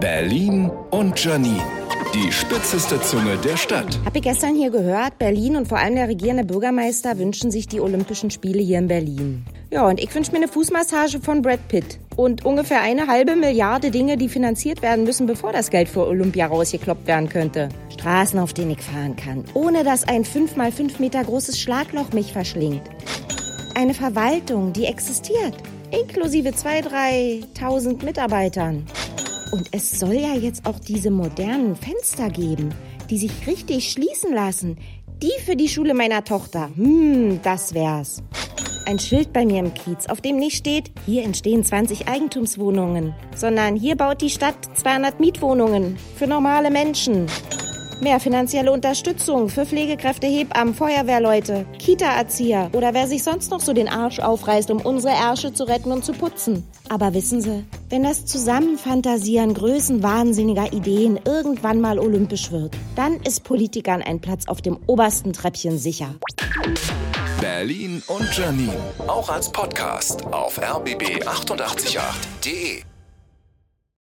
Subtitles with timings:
[0.00, 1.62] Berlin und Janine.
[2.14, 3.98] Die spitzeste Zunge der Stadt.
[4.04, 7.80] Hab ich gestern hier gehört, Berlin und vor allem der regierende Bürgermeister wünschen sich die
[7.80, 9.44] Olympischen Spiele hier in Berlin.
[9.70, 11.98] Ja, und ich wünsche mir eine Fußmassage von Brad Pitt.
[12.16, 16.46] Und ungefähr eine halbe Milliarde Dinge, die finanziert werden müssen, bevor das Geld für Olympia
[16.46, 17.68] rausgekloppt werden könnte.
[17.92, 22.12] Straßen, auf denen ich fahren kann, ohne dass ein 5 mal 5 Meter großes Schlagloch
[22.12, 22.82] mich verschlingt.
[23.74, 25.54] Eine Verwaltung, die existiert,
[25.90, 28.86] inklusive 2.000, 3.000 Mitarbeitern.
[29.50, 32.74] Und es soll ja jetzt auch diese modernen Fenster geben,
[33.08, 34.76] die sich richtig schließen lassen.
[35.22, 36.70] Die für die Schule meiner Tochter.
[36.76, 38.22] Hm, das wär's.
[38.86, 43.76] Ein Schild bei mir im Kiez, auf dem nicht steht, hier entstehen 20 Eigentumswohnungen, sondern
[43.76, 47.26] hier baut die Stadt 200 Mietwohnungen für normale Menschen.
[48.00, 53.88] Mehr finanzielle Unterstützung für Pflegekräfte, Hebammen, Feuerwehrleute, Kita-Erzieher oder wer sich sonst noch so den
[53.88, 56.62] Arsch aufreißt, um unsere Ärsche zu retten und zu putzen.
[56.88, 64.00] Aber wissen Sie, wenn das Zusammenfantasieren größenwahnsinniger Ideen irgendwann mal olympisch wird, dann ist Politikern
[64.00, 66.14] ein Platz auf dem obersten Treppchen sicher.
[67.40, 68.76] Berlin und Janine.
[69.08, 72.84] Auch als Podcast auf rbb888.de.